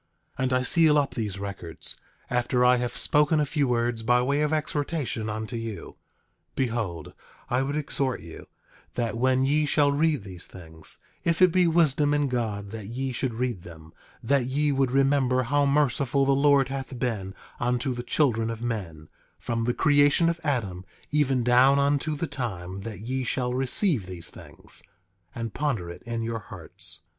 10:2 0.39 0.43
And 0.43 0.53
I 0.53 0.63
seal 0.63 0.97
up 0.97 1.13
these 1.13 1.37
records, 1.37 1.99
after 2.27 2.65
I 2.65 2.77
have 2.77 2.97
spoken 2.97 3.39
a 3.39 3.45
few 3.45 3.67
words 3.67 4.01
by 4.01 4.19
way 4.23 4.41
of 4.41 4.51
exhortation 4.51 5.29
unto 5.29 5.55
you. 5.55 5.95
10:3 6.55 6.55
Behold, 6.55 7.13
I 7.51 7.61
would 7.61 7.75
exhort 7.75 8.21
you 8.21 8.47
that 8.95 9.15
when 9.15 9.45
ye 9.45 9.67
shall 9.67 9.91
read 9.91 10.23
these 10.23 10.47
things, 10.47 10.97
if 11.23 11.39
it 11.39 11.51
be 11.51 11.67
wisdom 11.67 12.15
in 12.15 12.29
God 12.29 12.71
that 12.71 12.87
ye 12.87 13.11
should 13.11 13.35
read 13.35 13.61
them, 13.61 13.93
that 14.23 14.45
ye 14.47 14.71
would 14.71 14.89
remember 14.89 15.43
how 15.43 15.67
merciful 15.67 16.25
the 16.25 16.31
Lord 16.31 16.69
hath 16.69 16.97
been 16.97 17.35
unto 17.59 17.93
the 17.93 18.01
children 18.01 18.49
of 18.49 18.63
men, 18.63 19.07
from 19.37 19.65
the 19.65 19.73
creation 19.75 20.29
of 20.29 20.41
Adam 20.43 20.83
even 21.11 21.43
down 21.43 21.77
unto 21.77 22.15
the 22.15 22.25
time 22.25 22.79
that 22.81 23.01
ye 23.01 23.23
shall 23.23 23.53
receive 23.53 24.07
these 24.07 24.31
things, 24.31 24.81
and 25.35 25.53
ponder 25.53 25.91
it 25.91 26.01
in 26.07 26.23
your 26.23 26.39
hearts. 26.39 27.01